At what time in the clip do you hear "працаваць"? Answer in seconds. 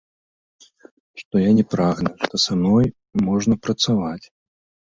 3.67-4.25